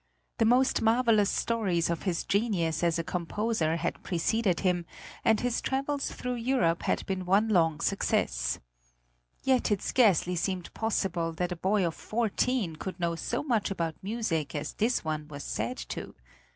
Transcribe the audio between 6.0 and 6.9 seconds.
through Europe